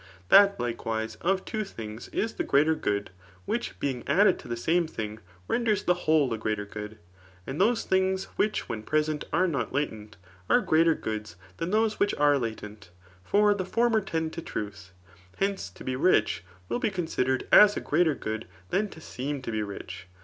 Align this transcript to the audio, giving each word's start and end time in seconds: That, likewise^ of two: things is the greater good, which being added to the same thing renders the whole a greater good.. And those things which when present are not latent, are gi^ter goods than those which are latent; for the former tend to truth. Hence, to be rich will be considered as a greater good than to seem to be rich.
That, 0.29 0.57
likewise^ 0.57 1.15
of 1.21 1.45
two: 1.45 1.63
things 1.63 2.07
is 2.07 2.33
the 2.33 2.43
greater 2.43 2.73
good, 2.73 3.11
which 3.45 3.79
being 3.79 4.03
added 4.07 4.39
to 4.39 4.47
the 4.47 4.57
same 4.57 4.87
thing 4.87 5.19
renders 5.47 5.83
the 5.83 5.93
whole 5.93 6.33
a 6.33 6.39
greater 6.39 6.65
good.. 6.65 6.97
And 7.45 7.61
those 7.61 7.83
things 7.83 8.23
which 8.35 8.67
when 8.67 8.81
present 8.81 9.25
are 9.31 9.45
not 9.47 9.73
latent, 9.73 10.17
are 10.49 10.59
gi^ter 10.59 10.99
goods 10.99 11.35
than 11.57 11.69
those 11.69 11.99
which 11.99 12.15
are 12.15 12.39
latent; 12.39 12.89
for 13.23 13.53
the 13.53 13.63
former 13.63 14.01
tend 14.01 14.33
to 14.33 14.41
truth. 14.41 14.91
Hence, 15.37 15.69
to 15.69 15.83
be 15.83 15.95
rich 15.95 16.43
will 16.67 16.79
be 16.79 16.89
considered 16.89 17.47
as 17.51 17.77
a 17.77 17.79
greater 17.79 18.15
good 18.15 18.47
than 18.71 18.89
to 18.89 19.01
seem 19.01 19.43
to 19.43 19.51
be 19.51 19.61
rich. 19.61 20.07